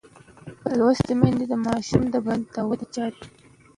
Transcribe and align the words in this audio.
لوستې 0.77 1.13
میندې 1.19 1.45
د 1.49 1.53
ماشوم 1.65 2.03
د 2.13 2.15
بدن 2.25 2.39
د 2.53 2.55
وده 2.69 2.85
څاري. 2.93 3.21